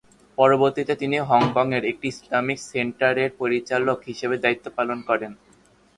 [0.37, 5.31] পরবর্তীতে তিনি হংকংয়ের একটি ইসলামিক সেন্টার এর পরিচালক হিসেবে দায়িত্ব পালন করেন।